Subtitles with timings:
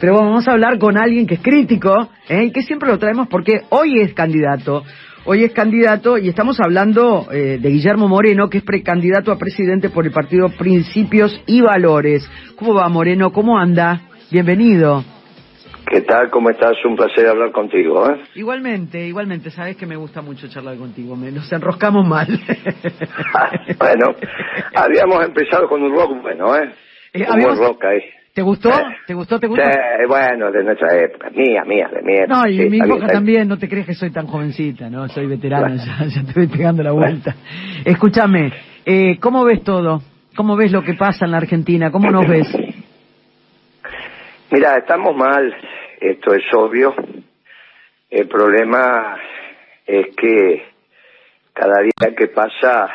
[0.00, 2.52] Pero vamos a hablar con alguien que es crítico, ¿eh?
[2.52, 4.84] que siempre lo traemos porque hoy es candidato.
[5.24, 9.88] Hoy es candidato y estamos hablando eh, de Guillermo Moreno, que es precandidato a presidente
[9.90, 12.30] por el partido Principios y Valores.
[12.56, 13.32] ¿Cómo va Moreno?
[13.32, 14.02] ¿Cómo anda?
[14.30, 15.02] Bienvenido.
[15.90, 16.30] ¿Qué tal?
[16.30, 16.72] ¿Cómo estás?
[16.84, 18.08] Un placer hablar contigo.
[18.10, 18.20] ¿eh?
[18.34, 19.50] Igualmente, igualmente.
[19.50, 21.16] Sabes que me gusta mucho charlar contigo.
[21.16, 22.26] Me, nos enroscamos mal.
[23.78, 24.06] bueno,
[24.74, 26.70] habíamos empezado con un rock bueno, ¿eh?
[27.14, 28.00] Eh, un habíamos- buen rock ahí.
[28.36, 28.68] ¿Te gustó?
[28.68, 28.98] Eh.
[29.06, 29.40] ¿Te gustó?
[29.40, 29.64] ¿Te gustó?
[29.64, 31.30] Sí, bueno, de nuestra época.
[31.30, 32.26] Mía, mía, de mía.
[32.28, 35.08] No, y Sí, mi época también, no te crees que soy tan jovencita, ¿no?
[35.08, 35.82] Soy veterana, Bueno.
[36.00, 37.34] ya, ya te voy pegando la vuelta.
[37.82, 38.52] Escúchame,
[38.84, 40.02] eh, ¿cómo ves todo?
[40.36, 41.90] ¿Cómo ves lo que pasa en la Argentina?
[41.90, 42.46] ¿Cómo nos ves?
[44.50, 45.56] Mira, estamos mal,
[45.98, 46.94] esto es obvio.
[48.10, 49.16] El problema
[49.86, 50.62] es que
[51.54, 52.90] cada día que pasa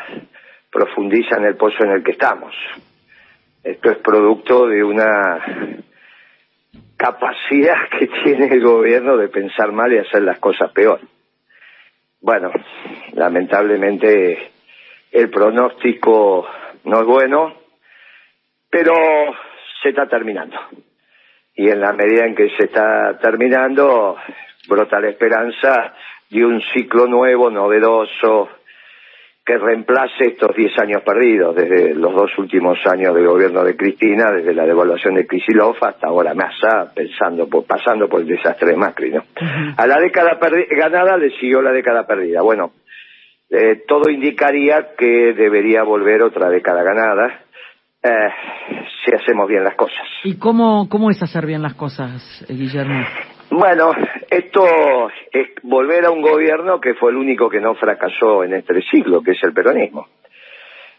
[0.70, 2.54] profundiza en el pozo en el que estamos.
[3.64, 5.84] Esto es producto de una
[6.96, 11.00] capacidad que tiene el gobierno de pensar mal y hacer las cosas peor.
[12.20, 12.50] Bueno,
[13.14, 14.52] lamentablemente
[15.10, 16.46] el pronóstico
[16.84, 17.54] no es bueno,
[18.70, 18.94] pero
[19.82, 20.56] se está terminando
[21.54, 24.16] y en la medida en que se está terminando
[24.68, 25.94] brota la esperanza
[26.30, 28.48] de un ciclo nuevo, novedoso,
[29.44, 34.30] que reemplace estos 10 años perdidos, desde los dos últimos años del gobierno de Cristina,
[34.30, 38.76] desde la devaluación de Kicillof hasta ahora Massa, pensando por, pasando por el desastre de
[38.76, 39.10] Macri.
[39.10, 39.22] ¿no?
[39.76, 40.38] A la década
[40.70, 42.40] ganada le siguió la década perdida.
[42.42, 42.72] Bueno,
[43.50, 47.40] eh, todo indicaría que debería volver otra década ganada
[48.02, 48.08] eh,
[49.04, 50.06] si hacemos bien las cosas.
[50.22, 53.04] ¿Y cómo, cómo es hacer bien las cosas, eh, Guillermo?
[53.54, 53.92] Bueno,
[54.30, 58.80] esto es volver a un gobierno que fue el único que no fracasó en este
[58.90, 60.08] siglo, que es el peronismo.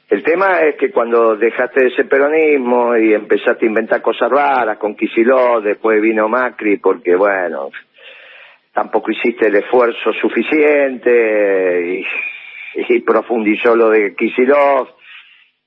[0.08, 4.96] El tema es que cuando dejaste ese peronismo y empezaste a inventar cosas raras con
[4.96, 7.72] Kicillof, después vino Macri, porque bueno,
[8.72, 12.06] tampoco hiciste el esfuerzo suficiente
[12.88, 14.90] y, profundizó lo de Kicillof.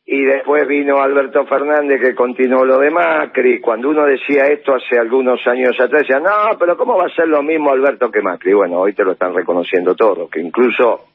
[0.08, 3.60] Y después vino Alberto Fernández que continuó lo de Macri.
[3.60, 7.26] Cuando uno decía esto hace algunos años atrás, decía, no, pero ¿cómo va a ser
[7.26, 8.54] lo mismo Alberto que Macri?
[8.54, 11.06] Bueno, hoy te lo están reconociendo todo, que incluso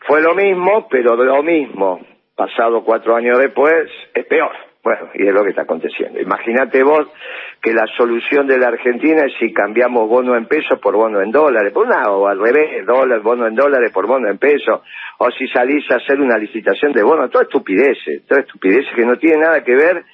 [0.00, 2.00] fue lo mismo, pero lo mismo,
[2.34, 4.50] pasado cuatro años después, es peor.
[4.82, 6.20] Bueno, y es lo que está aconteciendo.
[6.20, 7.06] Imagínate vos
[7.62, 11.30] que la solución de la Argentina es si cambiamos bono en pesos por bono en
[11.30, 14.80] dólares, por una o al revés, dólar, bono en dólares por bono en pesos,
[15.18, 19.16] o si salís a hacer una licitación de bono, toda estupideces, toda estupideces que no
[19.16, 20.04] tiene nada que ver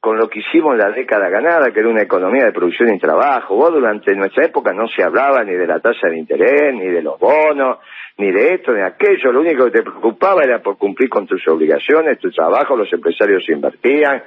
[0.00, 2.98] con lo que hicimos en la década ganada, que era una economía de producción y
[2.98, 3.56] trabajo.
[3.56, 7.02] Vos durante nuestra época no se hablaba ni de la tasa de interés, ni de
[7.02, 7.78] los bonos,
[8.16, 9.32] ni de esto, ni de aquello.
[9.32, 13.48] Lo único que te preocupaba era por cumplir con tus obligaciones, tu trabajo, los empresarios
[13.48, 14.22] invertían.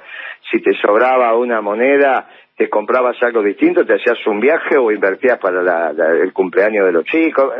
[0.50, 5.38] Si te sobraba una moneda, te comprabas algo distinto, te hacías un viaje o invertías
[5.38, 7.52] para la- la- el cumpleaños de los chicos.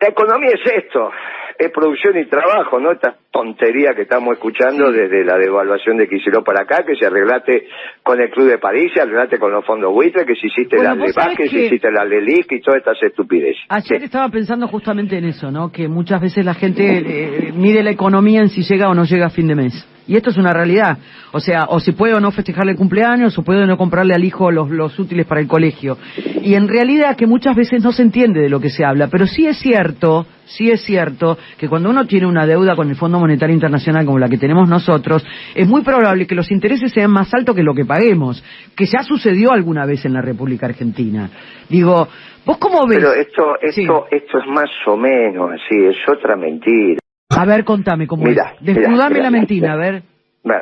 [0.00, 1.10] La economía es esto,
[1.58, 6.44] es producción y trabajo, no esta tontería que estamos escuchando desde la devaluación de Kicillof
[6.44, 7.66] para acá, que si arreglaste
[8.04, 10.90] con el Club de París, si arreglaste con los fondos buitres, que si hiciste Bueno,
[10.90, 13.60] la LEVAC, sabés que si que- hiciste la LELIC y todas estas estupideces.
[13.68, 14.04] Ayer Sí.
[14.04, 15.72] estaba pensando justamente en eso, ¿no?
[15.72, 19.26] Que muchas veces la gente eh, mide la economía en si llega o no llega
[19.26, 19.74] a fin de mes.
[20.08, 20.98] Y esto es una realidad.
[21.32, 24.14] O sea, o si puede o no festejarle el cumpleaños, o puede o no comprarle
[24.14, 25.98] al hijo los, los útiles para el colegio.
[26.42, 29.08] Y en realidad que muchas veces no se entiende de lo que se habla.
[29.08, 32.96] Pero sí es cierto, sí es cierto que cuando uno tiene una deuda con el
[32.96, 35.24] Fondo Monetario Internacional como la que tenemos nosotros,
[35.54, 38.42] es muy probable que los intereses sean más altos que lo que paguemos.
[38.74, 41.28] Que ya sucedió alguna vez en la República Argentina.
[41.68, 42.08] Digo,
[42.46, 42.98] ¿vos cómo ves?
[42.98, 43.42] Pero esto,
[43.72, 43.82] Sí.
[43.82, 46.98] esto, esto es más o menos así, es otra mentira.
[47.38, 48.64] A ver, contame cómo Mira, es.
[48.66, 50.02] Desnudame la mentira, a ver.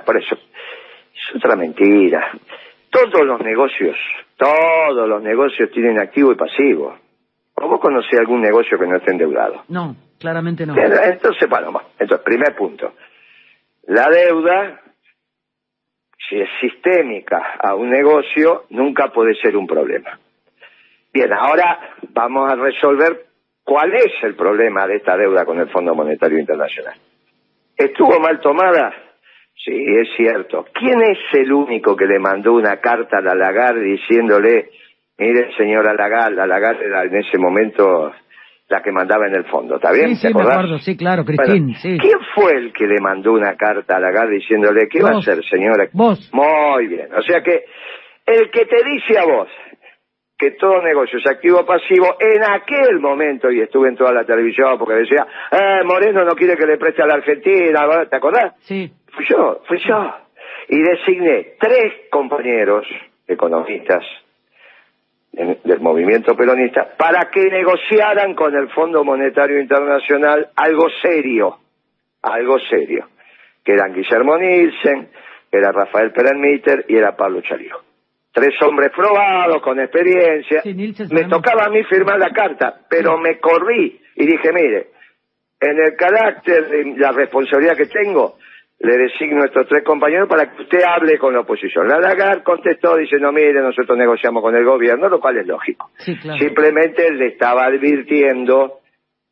[0.04, 2.30] Por eso, es otra mentira.
[2.90, 3.96] Todos los negocios,
[4.36, 6.98] todos los negocios tienen activo y pasivo.
[7.54, 9.64] ¿O vos conocés algún negocio que no esté endeudado?
[9.68, 10.76] No, claramente no.
[10.76, 11.82] Entonces, bueno, va.
[11.98, 12.92] entonces, primer punto.
[13.86, 14.80] La deuda,
[16.28, 20.18] si es sistémica a un negocio, nunca puede ser un problema.
[21.14, 23.25] Bien, ahora vamos a resolver
[23.66, 26.94] cuál es el problema de esta deuda con el Fondo Monetario Internacional.
[27.76, 28.94] ¿Estuvo mal tomada?
[29.56, 30.64] Sí, es cierto.
[30.72, 34.70] ¿Quién es el único que le mandó una carta a la Lagarde diciéndole,
[35.18, 38.12] mire señora Lagarde, la Lagarde era en ese momento
[38.68, 40.16] la que mandaba en el fondo, ¿está bien?
[40.16, 41.98] Sí, ¿Te sí, me acuerdo, sí, claro, Cristín, Bueno, sí.
[41.98, 45.28] ¿Quién fue el que le mandó una carta a Lagarde diciéndole, ¿qué va a Vos.
[45.28, 45.88] hacer señora?
[45.92, 46.30] Vos.
[46.32, 47.64] Muy bien, o sea que
[48.26, 49.48] el que te dice a vos
[50.38, 54.24] que todo negocio es activo o pasivo, en aquel momento, y estuve en toda la
[54.24, 58.54] televisión porque decía, eh, Moreno no quiere que le preste a la Argentina, ¿te acordás?
[58.60, 58.90] Sí.
[59.12, 60.14] Fui yo, fui yo.
[60.68, 62.86] Y designé tres compañeros
[63.26, 64.04] economistas
[65.32, 71.58] del movimiento peronista para que negociaran con el Fondo Monetario Internacional algo serio,
[72.22, 73.08] algo serio,
[73.64, 75.08] que eran Guillermo Nielsen,
[75.52, 77.85] era Rafael Perelmiter y era Pablo Charío.
[78.36, 80.60] Tres hombres probados, con experiencia.
[81.10, 84.88] me tocaba a mí firmar la carta, pero me corrí y dije, mire,
[85.58, 88.36] en el carácter de la responsabilidad que tengo,
[88.80, 91.88] le designo a estos tres compañeros para que usted hable con la oposición.
[91.88, 95.90] La Lagarde contestó diciendo, mire, nosotros negociamos con el gobierno, lo cual es lógico.
[96.38, 98.80] Simplemente le estaba advirtiendo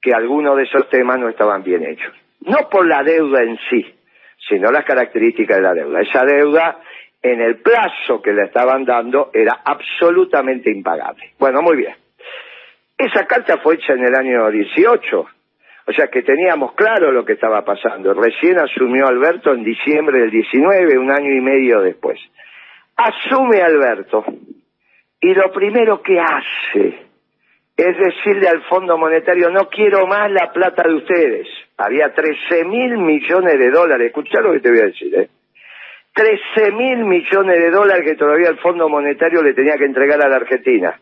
[0.00, 2.10] que algunos de esos temas no estaban bien hechos.
[2.40, 3.84] No por la deuda en sí,
[4.48, 6.00] sino las características de la deuda.
[6.00, 6.80] Esa deuda,
[7.24, 11.32] en el plazo que le estaban dando, era absolutamente impagable.
[11.40, 11.96] Bueno, muy bien.
[12.96, 15.26] Esa carta fue hecha en el año 18
[15.86, 18.14] o sea que teníamos claro lo que estaba pasando.
[18.14, 22.18] Recién asumió Alberto en diciembre del 19, un año y medio después.
[22.96, 24.24] Asume Alberto
[25.20, 27.04] y lo primero que hace
[27.76, 31.48] es decirle al Fondo Monetario, no quiero más la plata de ustedes.
[31.76, 35.28] Había 13 mil millones de dólares, escuchá lo que te voy a decir, ¿eh?
[36.14, 40.28] 13 mil millones de dólares que todavía el Fondo Monetario le tenía que entregar a
[40.28, 40.98] la Argentina.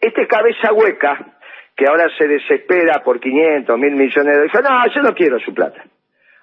[0.00, 1.38] Este cabeza hueca
[1.74, 4.62] que ahora se desespera por 500, mil millones de dólares.
[4.62, 5.82] no, yo no quiero su plata.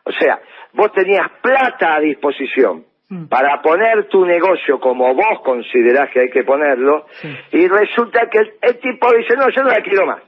[0.04, 0.40] O sea,
[0.74, 3.26] vos tenías plata a disposición mm.
[3.26, 7.06] para poner tu negocio como vos considerás que hay que ponerlo,
[7.52, 10.22] y resulta que el, tipo dice, no, yo no la quiero más.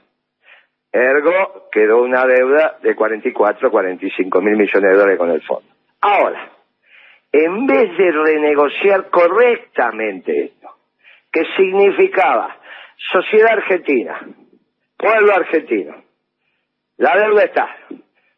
[0.92, 5.68] Ergo, quedó una deuda de 44, 45 mil millones de dólares con el fondo.
[6.00, 6.50] Ahora,
[7.32, 10.68] en vez de renegociar correctamente esto,
[11.30, 12.56] que significaba
[13.12, 14.26] sociedad argentina,
[14.96, 16.04] pueblo argentino.
[16.96, 17.76] La deuda está.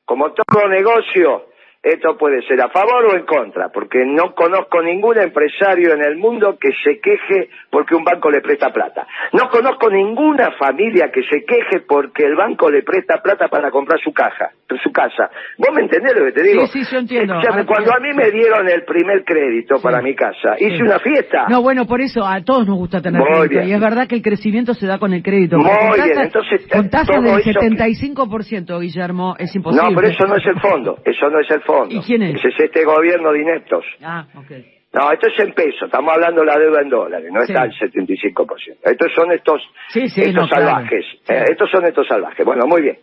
[0.04, 1.49] Como todo negocio,
[1.82, 6.16] esto puede ser a favor o en contra, porque no conozco ningún empresario en el
[6.16, 9.06] mundo que se queje porque un banco le presta plata.
[9.32, 13.98] No conozco ninguna familia que se queje porque el banco le presta plata para comprar
[14.00, 14.50] su caja,
[14.82, 15.30] su casa.
[15.56, 16.66] ¿Vos me entendés lo que te digo?
[16.66, 17.40] Sí, sí, yo entiendo.
[17.66, 21.46] cuando a mí me dieron el primer crédito para mi casa, hice una fiesta.
[21.48, 23.62] No, bueno, por eso a todos nos gusta tener crédito.
[23.66, 25.56] Y es verdad que el crecimiento se da con el crédito.
[25.56, 26.66] Muy bien, entonces...
[26.70, 29.88] Con tasas del 75%, Guillermo, es imposible.
[29.88, 31.69] No, pero eso no es el fondo, eso no es el fondo.
[31.88, 32.36] ¿Y quién es?
[32.36, 33.84] Ese es este gobierno de ineptos.
[34.02, 34.50] Ah, ok.
[34.92, 37.70] No, esto es en pesos, estamos hablando de la deuda en dólares, no está al
[37.70, 38.78] 75%.
[38.82, 39.62] Estos son estos,
[39.94, 42.44] estos salvajes, eh, estos son estos salvajes.
[42.44, 42.98] Bueno, muy bien.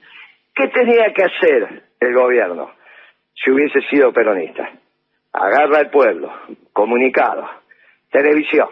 [0.54, 2.72] ¿Qué tenía que hacer el gobierno
[3.34, 4.70] si hubiese sido peronista?
[5.32, 6.34] Agarra al pueblo,
[6.74, 7.48] comunicado,
[8.12, 8.68] televisión.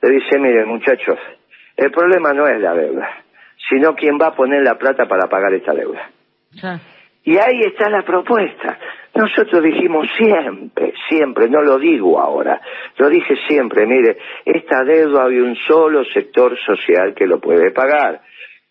[0.00, 1.18] Le dice, miren muchachos,
[1.76, 3.08] el problema no es la deuda,
[3.68, 6.10] sino quién va a poner la plata para pagar esta deuda.
[7.24, 8.78] Y ahí está la propuesta.
[9.16, 12.60] Nosotros dijimos siempre, siempre, no lo digo ahora,
[12.98, 18.20] lo dije siempre, mire, esta deuda hay un solo sector social que lo puede pagar,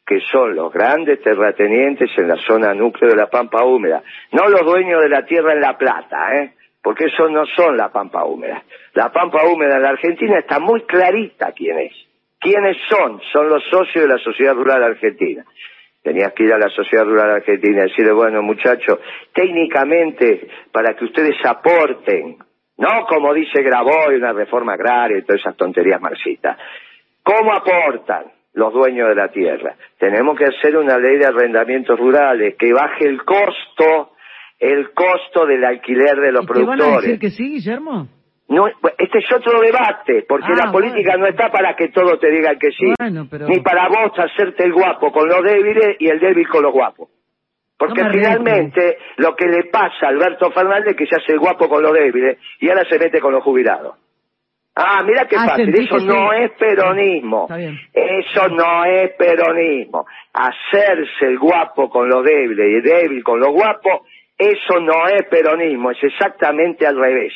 [0.05, 4.03] que son los grandes terratenientes en la zona núcleo de la Pampa Húmeda,
[4.33, 6.53] no los dueños de la tierra en La Plata, ¿eh?
[6.83, 8.63] porque esos no son la Pampa Húmeda.
[8.93, 11.93] La Pampa Húmeda en la Argentina está muy clarita quién es.
[12.39, 13.19] ¿Quiénes son?
[13.33, 15.43] Son los socios de la sociedad rural argentina.
[16.05, 18.99] Tenías que ir a la sociedad rural argentina y decirle, bueno, muchachos,
[19.33, 22.37] técnicamente, para que ustedes aporten,
[22.77, 26.59] no como dice Graboy, una reforma agraria y todas esas tonterías marxistas,
[27.23, 28.35] ¿cómo aportan?
[28.53, 29.75] los dueños de la tierra.
[29.99, 34.11] Tenemos que hacer una ley de arrendamientos rurales que baje el costo,
[34.57, 36.85] el costo del alquiler de los productores.
[36.85, 38.07] van a decir que sí, Guillermo?
[38.47, 42.29] No, este es otro debate, porque la ah, política no está para que todos te
[42.29, 42.93] digan que sí,
[43.47, 47.09] ni para vos hacerte el guapo con los débiles y el débil con los guapos.
[47.77, 51.67] Porque finalmente lo que le pasa a Alberto Fernández es que se hace el guapo
[51.67, 53.95] con los débiles y ahora se mete con los jubilados.
[54.75, 57.47] Ah, mira qué ah, fácil, eso no es peronismo.
[57.93, 60.05] Eso no es peronismo.
[60.33, 64.01] Hacerse el guapo con los débiles y el débil con los guapos,
[64.37, 67.33] eso no es peronismo, es exactamente al revés.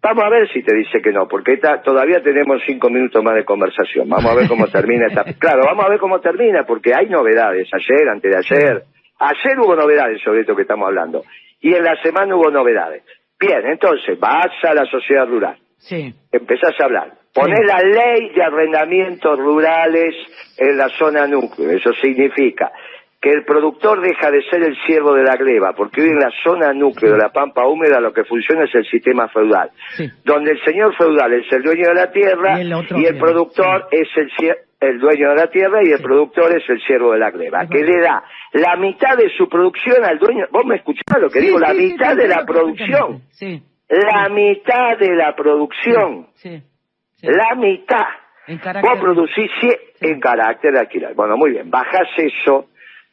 [0.00, 3.44] Vamos a ver si te dice que no, porque todavía tenemos cinco minutos más de
[3.44, 4.08] conversación.
[4.08, 5.24] Vamos a ver cómo termina esta.
[5.38, 7.68] Claro, vamos a ver cómo termina, porque hay novedades.
[7.72, 8.82] Ayer, antes de ayer.
[9.18, 11.24] Ayer hubo novedades sobre esto que estamos hablando.
[11.60, 13.02] Y en la semana hubo novedades.
[13.40, 15.58] Bien, entonces, vas a la sociedad rural.
[15.78, 16.14] Sí.
[16.30, 17.12] Empezás a hablar.
[17.34, 20.14] Ponés la ley de arrendamientos rurales
[20.56, 21.70] en la zona núcleo.
[21.70, 22.72] Eso significa
[23.20, 26.30] que el productor deja de ser el siervo de la gleba, porque hoy en la
[26.44, 29.70] zona núcleo de la pampa húmeda lo que funciona es el sistema feudal,
[30.24, 34.30] donde el señor feudal es el dueño de la tierra y el, productor es el,
[34.80, 37.82] el dueño de la tierra y el productor es el siervo de la gleba, que
[37.82, 38.22] le da
[38.52, 40.46] la mitad de su producción al dueño.
[40.52, 43.22] Vos me escuchás lo que digo, la mitad de la producción.
[43.88, 46.28] La mitad de la producción.
[47.22, 48.06] La mitad.
[48.80, 49.50] Vos producís
[50.00, 51.14] en carácter de alquiler.
[51.14, 52.68] Bueno, muy bien, bajás eso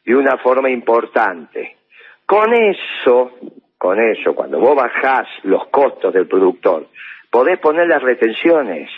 [0.06, 1.76] de una forma importante.
[2.24, 3.32] Con eso,
[3.76, 6.86] con eso, cuando vos bajás los costos del productor,
[7.30, 8.88] podés poner las retenciones,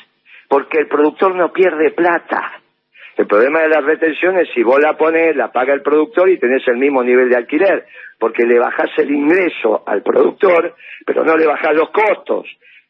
[0.48, 2.60] porque el productor no pierde plata.
[3.16, 6.66] El problema de las retenciones, si vos la pones, la paga el productor y tenés
[6.68, 7.86] el mismo nivel de alquiler,
[8.18, 12.46] porque le bajás el ingreso al productor, pero no le bajás los costos.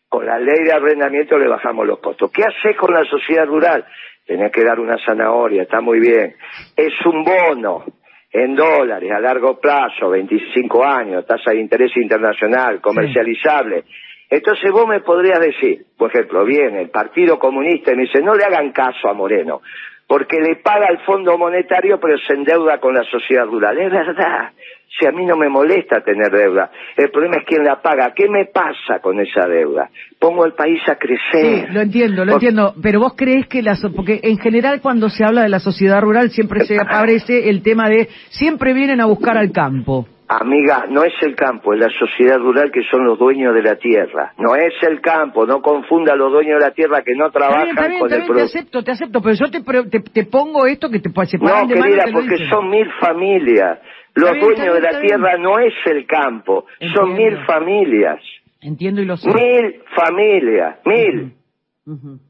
[0.09, 2.31] Con la ley de arrendamiento le bajamos los costos.
[2.33, 3.87] ¿Qué haces con la sociedad rural?
[4.27, 6.37] Tenés que dar una zanahoria, está muy bien.
[6.77, 7.85] Es un bono
[8.31, 13.85] en dólares a largo plazo, 25 años, tasa de interés internacional, comercializable.
[14.31, 18.35] Entonces vos me podrías decir, por ejemplo, viene el Partido Comunista y me dice, no
[18.35, 19.63] le hagan caso a Moreno,
[20.09, 23.79] porque le paga el Fondo Monetario pero se endeuda con la sociedad rural.
[23.79, 24.51] Es verdad,
[24.99, 28.13] si a mí no me molesta tener deuda, el problema es quién la paga.
[28.17, 29.91] ¿Qué me pasa con esa deuda?
[30.19, 31.67] Pongo el país a crecer.
[31.69, 33.77] Sí, lo entiendo, lo entiendo, pero vos crees que la...
[33.95, 37.89] Porque en general cuando se habla de la sociedad rural siempre se aparece el tema
[37.89, 40.07] de siempre vienen a buscar al campo.
[40.31, 43.77] Amiga, no es el campo, es la sociedad rural que son los dueños de la
[43.77, 44.35] tierra.
[44.37, 47.75] No es el campo, no confunda a los dueños de la tierra que no trabajan
[47.75, 48.35] con el producto.
[48.35, 52.05] Te acepto, te acepto, pero yo te, te, pongo esto que te puede No, querida,
[52.13, 53.79] porque son mil familias.
[54.15, 58.21] Los dueños de la tierra no es el campo, son mil familias.
[58.61, 59.31] Entiendo y lo sé.
[59.33, 61.33] Mil familias, mil.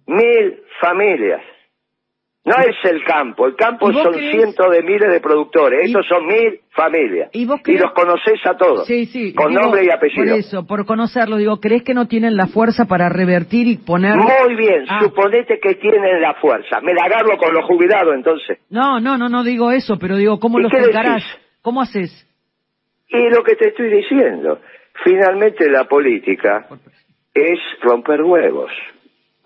[0.06, 1.42] Mil familias.
[2.44, 6.60] No es el campo, el campo son cientos de miles de productores, estos son mil
[6.70, 7.28] familias.
[7.34, 9.34] ¿Y, los conoces a todos, sí, sí.
[9.34, 10.24] con nombre y apellido.
[10.24, 14.16] Por eso, por conocerlo, digo, ¿crees que no tienen la fuerza para revertir y poner...
[14.16, 15.00] Muy bien, ah.
[15.02, 16.80] suponete que tienen la fuerza.
[16.80, 18.58] Me la agarro con los jubilados entonces.
[18.70, 21.24] No, no, no, no digo eso, pero digo, ¿cómo los encarás?
[21.60, 22.26] ¿Cómo haces?
[23.08, 24.60] Y lo que te estoy diciendo,
[25.04, 26.66] finalmente la política
[27.34, 28.70] es romper huevos.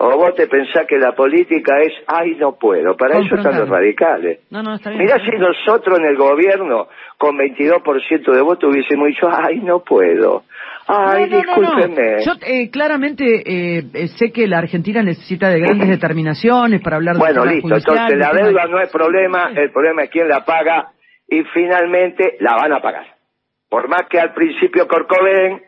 [0.05, 2.97] O vos te pensás que la política es, ay, no puedo.
[2.97, 4.41] Para eso están los radicales.
[4.51, 9.07] No, no, está bien, Mirá si nosotros en el gobierno, con 22% de votos, hubiésemos
[9.07, 10.43] dicho, ay, no puedo.
[10.89, 12.17] Ay, no, discúlpeme.
[12.27, 17.15] Yo eh, claramente eh, eh, sé que la Argentina necesita de grandes determinaciones para hablar
[17.15, 17.73] de Bueno, listo.
[17.73, 20.89] Entonces la deuda no es problema, el problema es quién la paga
[21.29, 23.07] y finalmente la van a pagar.
[23.69, 25.63] Por más que al principio Corcoven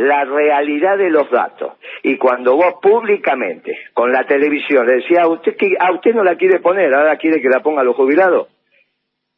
[0.00, 1.74] la realidad de los datos.
[2.02, 6.24] Y cuando vos públicamente, con la televisión, le decías, a usted, que a usted no
[6.24, 8.48] la quiere poner, ahora quiere que la pongan los jubilados.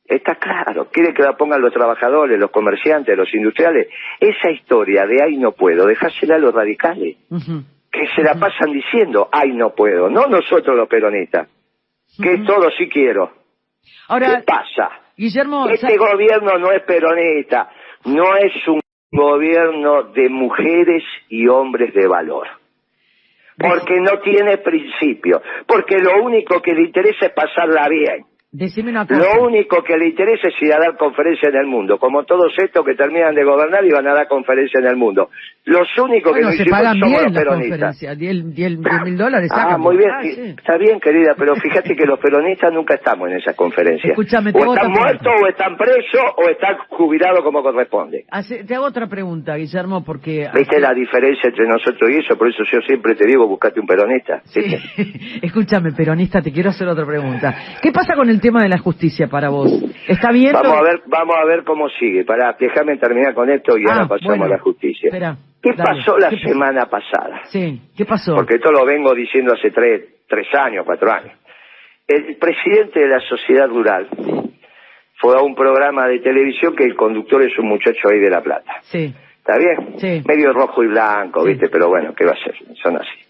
[0.04, 3.88] Está claro, quiere que la pongan los trabajadores, los comerciantes, los industriales.
[4.20, 7.16] Esa historia de ay no puedo, dejásela a los radicales,
[7.90, 11.48] que se la pasan diciendo ay no puedo, no nosotros los peronistas,
[12.22, 13.32] que todo sí quiero.
[14.08, 14.90] Ahora, ¿Qué pasa?
[15.16, 17.68] Guillermo, este gobierno no es peronista,
[18.04, 18.81] no es un
[19.12, 22.48] gobierno de mujeres y hombres de valor.
[23.58, 28.24] Porque no tiene principio, porque lo único que le interesa es pasarla bien.
[28.54, 32.52] Lo único que le interesa es ir a dar conferencia en el mundo, como todos
[32.58, 35.30] estos que terminan de gobernar y van a dar conferencia en el mundo.
[35.64, 37.98] Los únicos que no hicimos somos los peronistas.
[37.98, 38.44] 10
[39.04, 39.48] mil dólares.
[39.54, 43.38] Ah, muy bien, ah, está bien, querida, pero fíjate que los peronistas nunca estamos en
[43.38, 44.10] esa conferencia.
[44.10, 48.26] Escúchame, o están muertos, o están presos, o están jubilados como corresponde.
[48.66, 50.50] te hago otra pregunta, Guillermo, porque...
[50.52, 52.36] ¿Viste la diferencia entre nosotros y eso?
[52.36, 54.42] Por eso yo siempre te digo, buscate un peronista.
[55.42, 57.54] Escúchame, peronista, te quiero hacer otra pregunta.
[57.80, 59.72] ¿Qué pasa con el tema de la justicia para vos?
[60.06, 60.52] ¿Está bien?
[60.52, 62.24] Vamos a ver, vamos a ver cómo sigue.
[62.24, 65.10] Para, déjame terminar con esto y ahora ah, pasamos a la justicia.
[65.62, 67.42] ¿Qué pasó la semana pasada?
[67.44, 68.34] Sí, ¿qué pasó?
[68.34, 71.32] Porque esto lo vengo diciendo hace tres, tres años, cuatro años.
[72.06, 74.08] El presidente de la sociedad rural
[75.14, 78.42] fue a un programa de televisión que el conductor es un muchacho ahí de La
[78.42, 78.74] Plata.
[78.82, 79.14] Sí.
[79.38, 79.98] ¿Está bien?
[79.98, 80.22] Sí.
[80.26, 81.68] Medio rojo y blanco, ¿viste?
[81.68, 82.54] Pero bueno, ¿qué va a ser?
[82.82, 83.21] Son así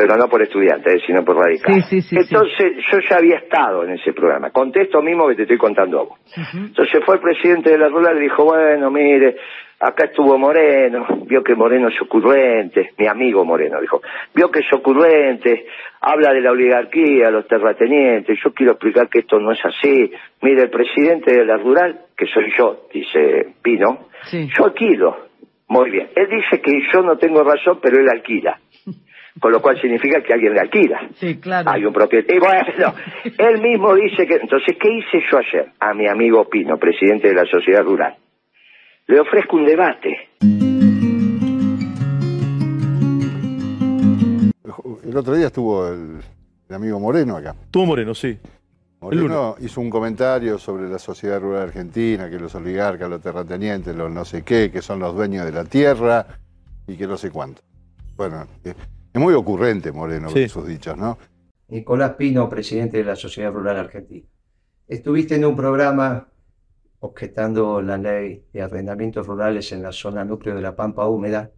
[0.00, 1.84] pero no por estudiantes, sino por radicales.
[2.10, 4.48] Entonces yo ya había estado en ese programa.
[4.48, 6.18] Contesto mismo que te estoy contando a vos.
[6.54, 9.36] Entonces fue el presidente de la rural y dijo, bueno, mire,
[9.78, 14.00] acá estuvo Moreno, vio que Moreno es ocurrente, mi amigo Moreno dijo,
[14.34, 15.66] vio que es ocurrente,
[16.00, 20.10] habla de la oligarquía, los terratenientes, yo quiero explicar que esto no es así.
[20.40, 25.28] Mire, el presidente de la rural, que soy yo, dice Pino, yo alquilo.
[25.68, 26.08] Muy bien.
[26.16, 28.58] Él dice que yo no tengo razón, pero él alquila
[29.38, 31.08] con lo cual significa que alguien le alquila.
[31.14, 31.70] Sí, claro.
[31.70, 32.40] Hay un propietario.
[32.40, 32.94] bueno,
[33.38, 34.36] él mismo dice que...
[34.36, 35.72] Entonces, ¿qué hice yo ayer?
[35.78, 38.16] A mi amigo Pino, presidente de la sociedad rural.
[39.06, 40.28] Le ofrezco un debate.
[45.04, 46.20] El otro día estuvo el,
[46.70, 47.56] amigo Moreno acá.
[47.64, 48.38] Estuvo Moreno, sí.
[49.00, 54.10] Moreno hizo un comentario sobre la sociedad rural argentina, que los oligarcas, los terratenientes, los
[54.10, 56.26] no sé qué, que son los dueños de la tierra
[56.86, 57.62] y que no sé cuánto.
[58.16, 58.74] Bueno, eh,
[59.12, 61.18] es muy ocurrente Moreno con sus dichos, ¿no?
[61.68, 64.26] Nicolás Pino, presidente de la Sociedad Rural Argentina.
[64.88, 66.28] Estuviste en un programa
[67.00, 71.50] objetando la ley de arrendamientos rurales en la zona núcleo de la Pampa Húmeda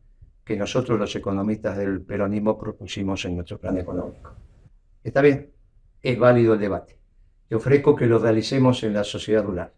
[0.45, 4.35] que nosotros los economistas del peronismo propusimos en nuestro plan económico.
[5.03, 5.51] Está bien,
[6.03, 6.99] es válido el debate.
[7.49, 9.73] Te ofrezco que lo realicemos en la sociedad rural.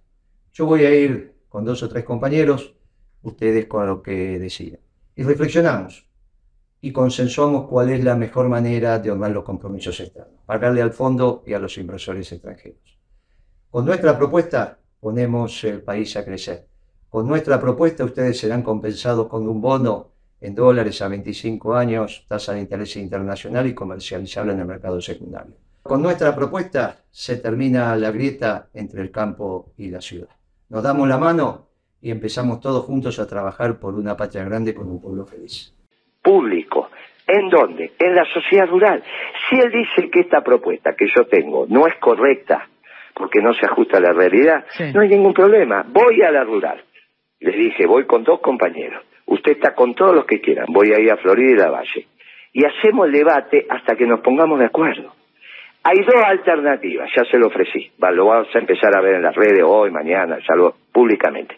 [0.53, 2.75] Yo voy a ir con dos o tres compañeros,
[3.23, 4.81] ustedes con lo que decidan.
[5.17, 6.04] Y reflexionamos
[6.85, 11.43] y consensuamos cuál es la mejor manera de honrar los compromisos externos, pagarle al fondo
[11.47, 12.99] y a los inversores extranjeros.
[13.71, 16.69] Con nuestra propuesta ponemos el país a crecer.
[17.09, 20.11] Con nuestra propuesta ustedes serán compensados con un bono
[20.43, 25.55] en dólares a 25 años, tasa de interés internacional y comercializable en el mercado secundario.
[25.83, 30.29] Con nuestra propuesta se termina la grieta entre el campo y la ciudad.
[30.69, 31.69] Nos damos la mano
[32.03, 35.74] y empezamos todos juntos a trabajar por una patria grande con un pueblo feliz.
[36.25, 36.91] Público.
[37.27, 37.93] ¿En dónde?
[37.99, 39.03] En la sociedad rural.
[39.49, 42.69] Si él dice que esta propuesta que yo tengo no es correcta
[43.15, 45.85] porque no se ajusta a la realidad, no hay ningún problema.
[45.87, 46.83] Voy a la rural.
[47.41, 49.05] Le dije, voy con dos compañeros.
[49.27, 50.67] Usted está con todos los que quieran.
[50.69, 52.07] Voy a ir a Florida y la Valle.
[52.53, 55.13] Y hacemos el debate hasta que nos pongamos de acuerdo.
[55.83, 57.91] Hay dos alternativas, ya se lo ofrecí.
[57.99, 61.57] Lo vamos a empezar a ver en las redes hoy, mañana, ya lo públicamente.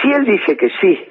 [0.00, 1.06] Si él dice que sí,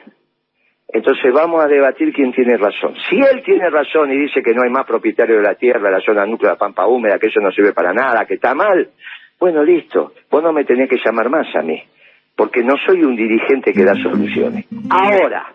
[0.94, 2.96] entonces vamos a debatir quién tiene razón.
[3.10, 6.02] Si él tiene razón y dice que no hay más propietario de la tierra, la
[6.02, 8.90] zona núclea de Pampa Húmeda, que eso no sirve para nada, que está mal,
[9.40, 11.82] bueno, listo, vos no me tenés que llamar más a mí
[12.42, 14.66] porque no soy un dirigente que da soluciones.
[14.90, 15.54] Ahora,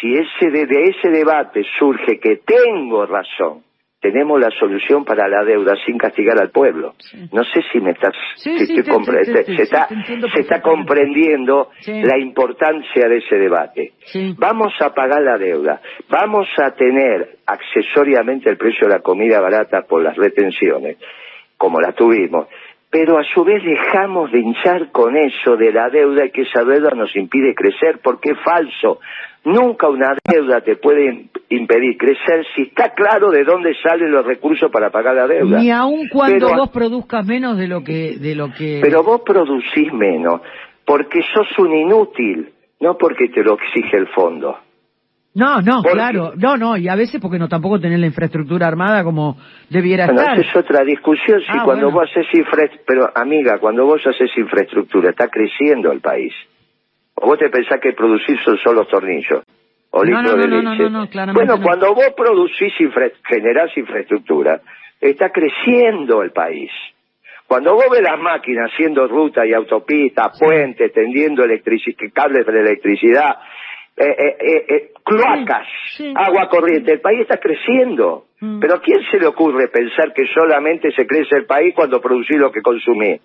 [0.00, 3.64] si ese de, ese debate surge que tengo razón,
[4.00, 6.94] tenemos la solución para la deuda sin castigar al pueblo.
[7.32, 8.54] No sé si me estás, se,
[9.62, 13.92] está, se está comprendiendo la importancia de ese debate.
[14.38, 19.82] Vamos a pagar la deuda, vamos a tener accesoriamente el precio de la comida barata
[19.82, 20.96] por las retenciones,
[21.58, 22.48] como la tuvimos,
[22.88, 26.64] pero a su vez dejamos de hinchar con eso de la deuda y que esa
[26.64, 28.98] deuda nos impide crecer porque es falso.
[29.44, 34.70] Nunca una deuda te puede impedir crecer si está claro de dónde salen los recursos
[34.70, 35.58] para pagar la deuda.
[35.58, 39.92] Ni aun cuando vos produzcas menos de lo que de lo que Pero vos producís
[39.92, 40.40] menos
[40.86, 44.58] porque sos un inútil, no porque te lo exige el fondo.
[45.32, 49.04] No, no, claro, no, no, y a veces porque no tampoco tenés la infraestructura armada
[49.04, 49.36] como
[49.68, 50.40] debiera bueno, estar.
[50.40, 55.10] es otra discusión, si ah, cuando vos haces infraestructura, pero amiga, cuando vos haces infraestructura,
[55.10, 56.32] está creciendo el país.
[57.14, 59.44] ¿O vos te pensás que producir son solo tornillos?
[59.92, 60.90] O no, no, de no, leche.
[60.90, 64.60] no, no, Bueno, cuando vos producís, infra generás infraestructura,
[65.00, 66.70] está creciendo el país.
[67.46, 71.44] Cuando vos ves las máquinas haciendo ruta y autopistas, puentes, tendiendo
[72.14, 73.38] cables de electricidad,
[73.96, 75.66] eh, eh, eh, eh, cloacas,
[76.14, 76.92] agua corriente.
[76.92, 78.26] El país está creciendo.
[78.40, 78.60] Mm.
[78.60, 82.38] Pero ¿a quién se le ocurre pensar que solamente se crece el país cuando producís
[82.38, 83.20] lo que consumís?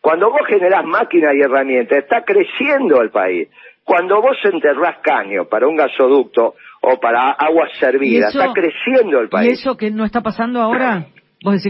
[0.00, 3.48] Cuando vos generás máquinas y herramientas, está creciendo el país.
[3.88, 9.48] Cuando vos enterrás caño para un gasoducto o para aguas servidas, está creciendo el país.
[9.48, 11.06] ¿Y eso que no está pasando ahora?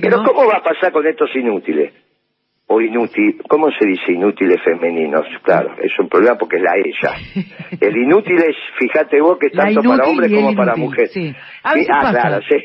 [0.02, 1.92] Pero ¿cómo va a pasar con estos inútiles?
[2.70, 5.26] O inútil, ¿cómo se dice inútiles femeninos?
[5.42, 7.16] Claro, es un problema porque es la ella.
[7.80, 11.10] El inútil es, fíjate vos, que es tanto para hombres como para mujeres.
[11.12, 11.34] Sí.
[11.62, 12.56] A sí, ah, claro, sí.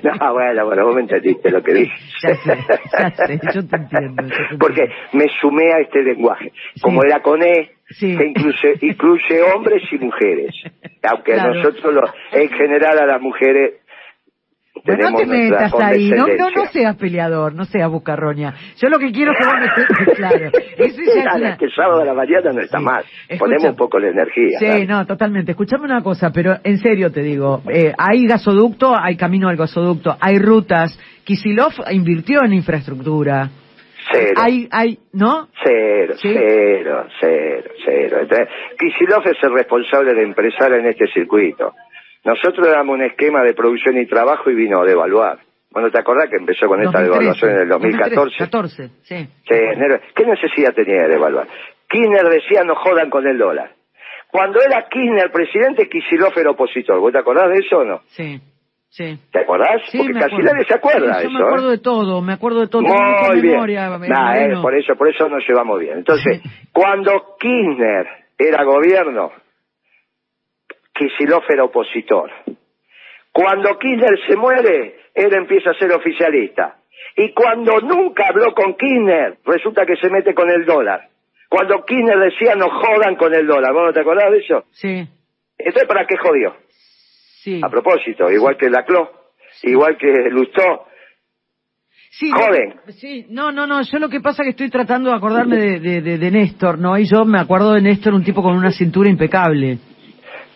[0.04, 1.94] no, bueno, bueno, vos me entendiste lo que dije.
[2.92, 4.22] ya sé, yo te entiendo.
[4.60, 6.52] Porque me sumé a este lenguaje.
[6.80, 10.54] Como era con E, se incluye, incluye hombres y mujeres.
[11.02, 13.79] Aunque nosotros, lo, en general, a las mujeres
[14.84, 18.54] no te metas ahí, no, no, no seas peleador, no seas bucarroña.
[18.76, 19.54] Yo lo que quiero es que vos
[20.06, 20.50] me claro.
[20.78, 23.04] Eso ya es que el sábado de la mañana no está mal.
[23.38, 24.58] Ponemos un poco la energía.
[24.58, 25.52] Sí, no, totalmente.
[25.52, 30.16] Escuchame una cosa, pero en serio te digo, eh, hay gasoducto, hay camino al gasoducto,
[30.20, 30.98] hay rutas.
[31.24, 33.50] Kisilov invirtió en infraestructura.
[34.12, 34.32] Cero.
[34.36, 35.48] Hay, hay, ¿no?
[35.62, 38.18] Cero, cero, cero, cero.
[38.22, 41.74] Entonces, Kisilov es el responsable de empresario en este circuito.
[42.24, 45.38] Nosotros damos un esquema de producción y trabajo y vino a devaluar.
[45.70, 48.14] Bueno, ¿te acordás que empezó con esta devaluación en el 2014?
[48.14, 49.28] 2014, sí.
[49.46, 51.46] ¿Qué necesidad tenía de devaluar?
[51.88, 53.72] Kirchner decía no jodan con el dólar.
[54.30, 57.00] Cuando era Kirchner presidente, Kicillof era opositor.
[57.00, 58.00] ¿Vos te acordás de eso o no?
[58.08, 58.40] Sí.
[58.88, 59.16] Sí.
[59.30, 59.82] ¿Te acordás?
[59.88, 61.30] Sí, Porque casi nadie se acuerda de eso.
[61.30, 61.76] Yo me acuerdo ¿eh?
[61.76, 62.82] de todo, me acuerdo de todo.
[62.82, 63.54] Muy bien.
[64.36, 65.98] eh, por eso, por eso nos llevamos bien.
[65.98, 68.06] Entonces, cuando Kirchner
[68.36, 69.30] era gobierno,
[71.00, 72.30] Kicillof era opositor.
[73.32, 76.76] Cuando Kirchner se muere, él empieza a ser oficialista.
[77.16, 81.08] Y cuando nunca habló con Kirchner, resulta que se mete con el dólar.
[81.48, 84.64] Cuando Kirchner decía no jodan con el dólar, ¿vos no te acordás de eso?
[84.72, 85.08] Sí.
[85.58, 86.54] Entonces, ¿para qué jodió?
[87.42, 87.60] Sí.
[87.64, 89.08] A propósito, igual que Laclos,
[89.62, 90.86] igual que Lustó,
[92.12, 92.74] Sí, Joven.
[92.98, 95.78] sí, no, no, no, yo lo que pasa es que estoy tratando de acordarme de,
[95.80, 96.98] de, de- de Néstor, ¿no?
[96.98, 99.78] Y yo me acuerdo de Néstor, un tipo con una cintura impecable.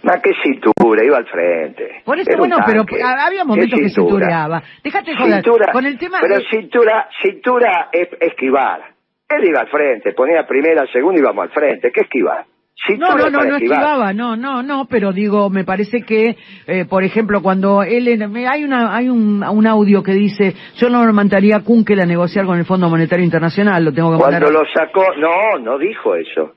[0.04, 2.02] Más que cintura, iba al frente.
[2.04, 3.02] Por eso, bueno, pero tanque.
[3.02, 4.62] había ¿Qué momentos que cintureaba.
[4.82, 5.34] Déjate de joder.
[5.42, 8.80] Cintura, Con el tema pero de- cintura, cintura es esquivar.
[9.28, 11.90] Él iba al frente, ponía primera, segunda y íbamos al frente.
[11.90, 12.44] ¿Qué esquivar?
[12.86, 16.36] Cintura No, no, no, no esquivaba, no, no, no, pero digo, me parece que,
[16.66, 18.06] eh, por ejemplo, cuando él,
[18.46, 22.44] hay una, hay un, un audio que dice, yo no mandaría a Kunkel a negociar
[22.44, 24.42] con el Fondo Monetario Internacional, lo tengo que mandar.
[24.42, 26.52] Cuando lo sacó, no, no dijo eso.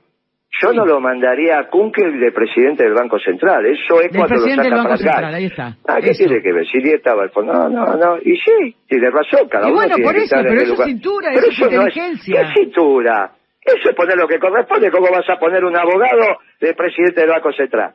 [0.60, 3.64] Yo no lo mandaría a Kunkel de presidente del Banco Central.
[3.66, 5.12] Eso es Del cuando lo saca del Banco para acá.
[5.12, 5.76] Central, ahí está.
[5.86, 6.24] Ah, ¿qué Eso.
[6.24, 6.66] tiene que ver?
[6.66, 7.52] Si estaba el fondo.
[7.52, 8.16] No, no, no.
[8.18, 9.48] Y sí, tiene razón.
[9.48, 10.88] Cada Y uno bueno, tiene por eso, pero eso es lugar.
[10.88, 11.84] cintura, Pero eso es no.
[11.84, 13.32] ¿Qué cintura?
[13.62, 14.90] Eso es poner lo que corresponde.
[14.90, 17.92] ¿Cómo vas a poner un abogado de presidente del Banco Central?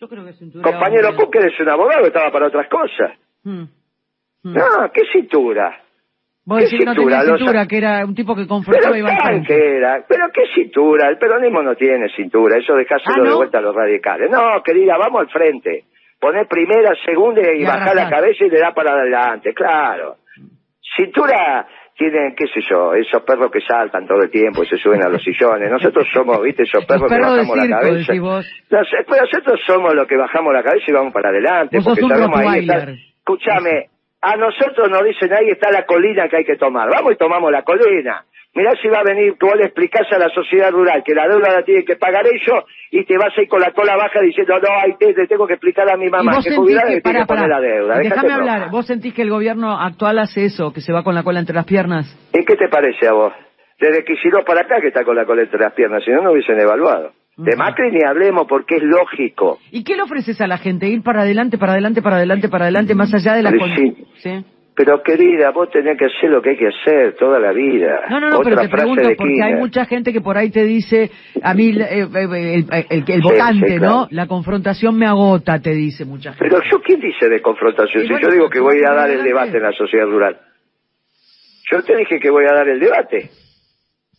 [0.00, 0.70] Yo creo que cintura.
[0.70, 3.18] Compañero Kunkel es un abogado, estaba para otras cosas.
[3.42, 3.64] Hmm.
[4.44, 4.54] Hmm.
[4.54, 5.76] No, ¿qué cintura?
[6.48, 7.22] Vos ¿qué decís que no cintura?
[7.24, 9.22] Los- que era un tipo que confrontaba y frente.
[9.22, 10.02] tanque era.
[10.08, 11.10] Pero qué cintura.
[11.10, 12.56] El peronismo no tiene cintura.
[12.58, 13.30] Eso dejáselo Ah, ¿no?
[13.30, 14.30] de vuelta a los radicales.
[14.30, 15.84] No, querida, vamos al frente.
[16.18, 19.52] Poner primera, segunda y, Y bajar la cabeza y le da para adelante.
[19.52, 20.16] Claro.
[20.96, 25.02] Cintura tienen, qué sé yo, esos perros que saltan todo el tiempo y se suben
[25.02, 25.70] a los sillones.
[25.70, 28.12] Nosotros somos, viste, esos perros que bajamos la cabeza.
[28.70, 28.88] Nos-
[29.20, 31.76] nosotros somos los que bajamos la cabeza y vamos para adelante.
[31.76, 32.74] Vos porque sabemos ahí está.
[34.20, 36.88] A nosotros nos dicen ahí está la colina que hay que tomar.
[36.90, 38.24] Vamos y tomamos la colina.
[38.54, 41.52] Mirá si va a venir, tú le explicás a la sociedad rural que la deuda
[41.52, 44.58] la tienen que pagar ellos y te vas a ir con la cola baja diciendo,
[44.58, 47.46] no, ahí te, le tengo que explicar a mi mamá que jubilada que, pará, que
[47.46, 47.98] la deuda.
[47.98, 48.54] Déjame broma.
[48.54, 51.38] hablar, vos sentís que el gobierno actual hace eso, que se va con la cola
[51.38, 52.06] entre las piernas.
[52.32, 53.32] ¿Y qué te parece a vos?
[53.78, 56.22] Desde que hicieron para acá que está con la cola entre las piernas, si no,
[56.22, 57.12] no hubiesen evaluado.
[57.38, 57.56] De.
[57.56, 59.58] Macri ni hablemos porque es lógico.
[59.70, 60.88] ¿Y qué le ofreces a la gente?
[60.88, 63.52] Ir para adelante, para adelante, para adelante, para adelante, más allá de la...
[63.56, 63.96] Con- sí.
[64.16, 64.44] ¿Sí?
[64.74, 68.02] Pero querida, vos tenés que hacer lo que hay que hacer toda la vida.
[68.10, 70.62] No, no, no, Otra pero te pregunto porque hay mucha gente que por ahí te
[70.64, 71.10] dice,
[71.42, 73.92] a mí eh, eh, el, el- el- el Sí, votante, sí, claro.
[73.92, 74.08] ¿no?
[74.12, 76.44] La confrontación me agota, te dice mucha gente.
[76.48, 78.04] Pero yo, ¿quién dice de confrontación?
[78.04, 80.38] Si yo digo que voy a dar el debate en la sociedad rural.
[81.72, 83.30] Yo te dije que voy a dar el debate.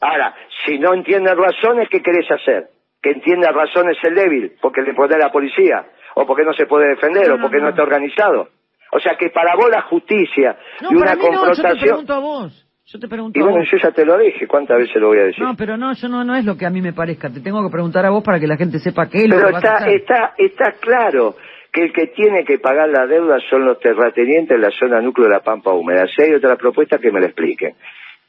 [0.01, 0.33] Ahora,
[0.65, 2.65] si no entiendes razones, ¿qué querés hacer?
[3.01, 5.85] Que entienda razones el débil, porque le pone a la policía,
[6.15, 7.63] o porque no se puede defender, No, o porque no.
[7.63, 7.69] no.
[7.69, 8.49] está organizado.
[8.91, 11.79] O sea que para vos la justicia y una para mí no, yo te confrontación...
[11.87, 12.65] pregunto a vos.
[12.91, 13.69] Yo te pregunto y a bueno, vos.
[13.71, 15.43] yo ya te lo dije, ¿cuántas veces lo voy a decir?
[15.43, 17.29] No, pero no, yo no, no es lo que a mí me parezca.
[17.29, 19.49] Te tengo que preguntar a vos para que la gente sepa qué es lo Pero
[19.49, 21.35] que a está, está, está claro
[21.71, 25.27] que el que tiene que pagar la deuda son los terratenientes en la zona núcleo
[25.27, 26.07] de la Pampa Húmeda.
[26.07, 27.75] Si hay otra propuesta, que me la expliquen.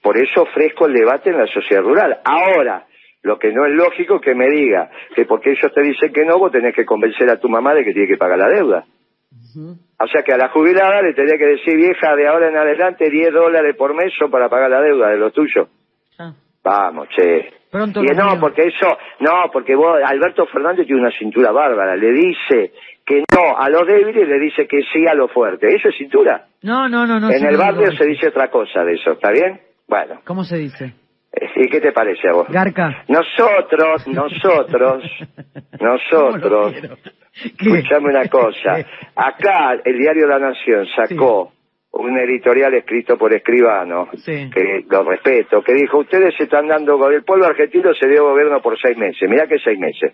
[0.02, 2.18] Por eso ofrezco el debate en la sociedad rural.
[2.22, 2.84] Ahora,
[3.22, 6.38] lo que no es lógico que me diga que porque ellos te dicen que no,
[6.38, 8.84] vos tenés que convencer a tu mamá de que tiene que pagar la deuda.
[9.98, 13.10] O sea que a la jubilada le tenés que decir, vieja, de ahora en adelante
[13.10, 15.68] 10 dólares por mes son para pagar la deuda de lo tuyo.
[16.18, 16.32] Ya.
[16.64, 17.52] Vamos, che.
[17.70, 21.94] Pronto Y los no, porque eso, no, porque vos, Alberto Fernández tiene una cintura bárbara,
[21.94, 22.72] le dice
[23.06, 25.74] que no a los débiles, le dice que sí a los fuertes.
[25.74, 26.46] Eso es cintura.
[26.62, 27.30] No, no, no, no.
[27.30, 29.60] en el barrio se dice otra cosa de eso, ¿está bien?
[29.86, 30.94] Bueno, ¿Cómo se dice?
[31.62, 32.48] ¿Y qué te parece a vos?
[32.48, 33.04] Garca.
[33.08, 35.04] Nosotros, nosotros,
[35.80, 36.74] nosotros,
[37.44, 38.78] escuchame una cosa,
[39.16, 41.52] acá el diario La Nación sacó
[41.92, 44.48] un editorial escrito por escribano, Sí.
[44.54, 48.62] que lo respeto, que dijo, ustedes se están dando, el pueblo argentino se dio gobierno
[48.62, 50.12] por seis meses, mirá que seis meses.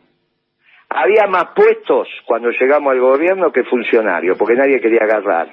[0.88, 5.48] Había más puestos cuando llegamos al gobierno que funcionarios, porque nadie quería agarrar.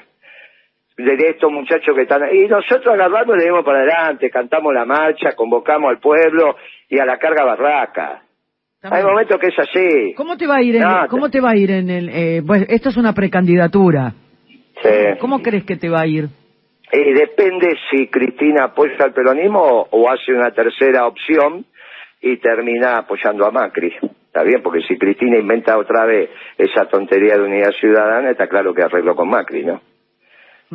[0.95, 2.21] De estos muchachos que están.
[2.35, 6.55] Y nosotros agarramos y le dimos para adelante, cantamos la marcha, convocamos al pueblo
[6.87, 8.21] y a la carga barraca.
[8.81, 10.13] Está Hay momentos que es así.
[10.15, 12.43] ¿Cómo te va a ir en, No, cómo te- va a ir en el, eh,
[12.45, 14.13] pues esto es una precandidatura.
[14.83, 14.89] Sí.
[15.19, 16.25] ¿Cómo crees que te va a ir?
[16.91, 21.65] Eh, depende si Cristina apoya al peronismo o, o hace una tercera opción
[22.21, 23.95] y termina apoyando a Macri.
[24.27, 28.73] Está bien, porque si Cristina inventa otra vez esa tontería de unidad ciudadana, está claro
[28.73, 29.81] que arreglo con Macri, ¿no?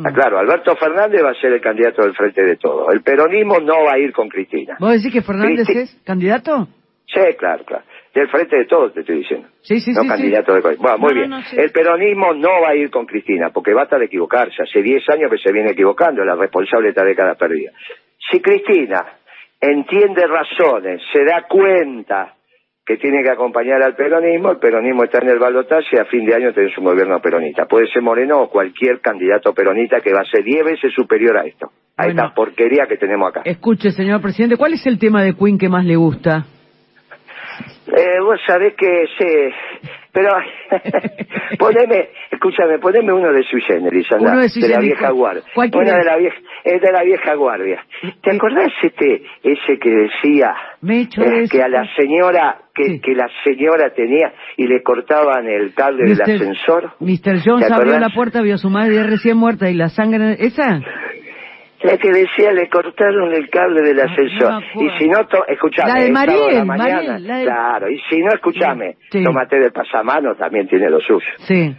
[0.01, 0.13] Mm.
[0.13, 2.91] claro, Alberto Fernández va a ser el candidato del frente de todo.
[2.91, 4.77] El peronismo no va a ir con Cristina.
[4.79, 6.67] ¿Vos decís que Fernández Cristi- es candidato?
[7.07, 7.83] Sí, claro, claro.
[8.13, 9.47] Del frente de todo te estoy diciendo.
[9.61, 10.13] Sí, sí, no sí, sí.
[10.13, 10.61] candidato de...
[10.61, 11.29] Bueno, muy No, bien.
[11.29, 11.55] no, no, sí.
[11.59, 14.61] El peronismo no va a ir con Cristina, porque basta de equivocarse.
[14.61, 17.71] Hace 10 años que se viene equivocando, la responsable de esta década perdida.
[18.31, 19.05] Si Cristina
[19.59, 22.35] entiende razones, se da cuenta
[22.89, 26.25] que tiene que acompañar al peronismo, el peronismo está en el balotaje y a fin
[26.25, 27.67] de año tenés un gobierno peronista.
[27.67, 31.45] Puede ser Moreno o cualquier candidato peronista que va a ser 10 veces superior a
[31.45, 31.67] esto.
[31.97, 32.23] A Bueno.
[32.23, 33.41] esta porquería que tenemos acá.
[33.45, 36.45] Escuche, señor presidente, ¿cuál es el tema de Queen que más le gusta?
[37.95, 40.29] Eh, vos sabés que sí, pero
[41.59, 45.43] poneme, escúchame, poneme uno de sui generis, anda, Uno de sui la generis, vieja guardia.
[45.53, 47.83] ¿cuál Una de la vieja, es de la vieja guardia.
[48.21, 53.01] ¿Te acordás este, ese que decía Me eh, que a la señora, que, Sí.
[53.01, 56.91] que la señora tenía y le cortaban el cable del ascensor?
[56.99, 57.41] Mr.
[57.45, 60.35] Jones ¿Te abrió la puerta, vio a su madre recién muerta y la sangre...
[60.39, 60.81] ¿Esa?
[61.81, 64.63] La que decía, le cortaron el cable del No, no ascensor.
[64.81, 67.99] y si no, to- escuchame, La de Mariel, la mañana, Mariel, la de- claro, y
[68.09, 69.23] si no, escuchame, Sí.
[69.23, 71.25] tomate de pasamano también tiene lo suyo.
[71.37, 71.73] Sí.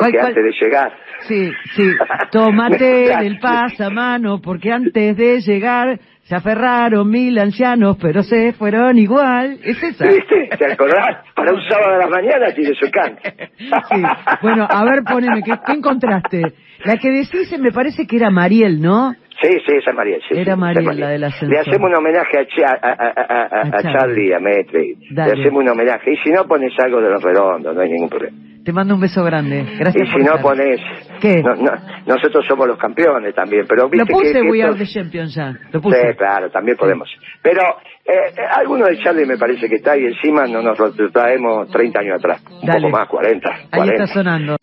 [0.00, 0.92] Porque ¿Cuál- cuál- antes de llegar...
[1.26, 1.90] Sí, sí.
[2.30, 9.58] Tómate del pasamano, porque antes de llegar se aferraron mil ancianos, pero se fueron igual.
[9.62, 10.04] ¿Es esa?
[10.06, 10.48] ¿Viste?
[10.58, 11.24] ¿Te acordás?
[11.34, 13.50] Para un sábado a la mañana tiene su cante.
[13.58, 14.02] Sí.
[14.42, 16.42] Bueno, a ver, poneme, ¿qué, qué encontraste?
[16.84, 19.12] La que decís me parece que era Mariel, ¿no?
[19.40, 20.20] Sí, sí, esa es Mariel.
[20.28, 21.48] sí, Era sí, Mariel, la del ascensor.
[21.50, 24.32] Le hacemos un homenaje a, Cha- a, a- a- Charlie.
[24.34, 24.38] A.
[24.40, 26.12] Le hacemos un homenaje.
[26.12, 28.36] Y si no, pones algo de los redondos, no hay ningún problema.
[28.66, 29.64] Te mando un beso grande.
[29.78, 30.42] Gracias y por si no, estar.
[30.42, 30.80] pones...
[31.20, 31.40] ¿Qué?
[31.40, 31.70] no- no,
[32.04, 34.40] nosotros somos los campeones también, pero Lo viste puse que...
[34.42, 35.54] que We esto- Are the Champions ya.
[35.72, 36.00] Lo puse.
[36.00, 37.08] Sí, claro, también podemos.
[37.42, 37.60] Pero
[38.04, 41.68] eh, eh, alguno de Charlie me parece que está y encima no nos lo traemos
[41.70, 42.42] 30 años atrás.
[42.50, 42.80] Un Dale.
[42.80, 43.48] poco más, 40.
[43.48, 44.02] Ahí 40.
[44.02, 44.56] está sonando.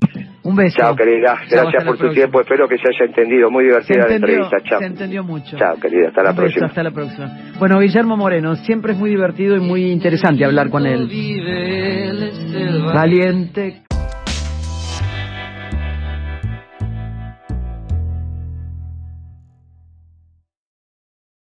[0.44, 0.76] Un beso.
[0.78, 1.38] Chao, querida.
[1.48, 2.14] Chao, Gracias por tu próxima.
[2.14, 2.42] tiempo.
[2.42, 3.50] Espero que se haya entendido.
[3.50, 4.58] Muy divertida la entrevista.
[4.66, 4.80] Chao.
[4.80, 5.58] se entendió mucho.
[5.58, 6.10] Chao, querida.
[6.10, 6.66] Hasta la Un beso, próxima.
[6.68, 7.32] hasta la próxima.
[7.58, 11.08] Bueno, Guillermo Moreno, siempre es muy divertido y muy interesante hablar con él.
[12.94, 13.84] Valiente.